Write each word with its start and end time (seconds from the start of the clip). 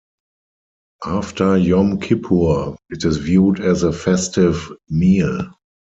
After 1.05 1.55
Yom 1.57 1.99
Kippur, 1.99 2.75
it 2.89 3.05
is 3.05 3.17
viewed 3.17 3.59
as 3.59 3.83
a 3.83 3.93
festive 3.93 4.71
meal. 4.89 5.53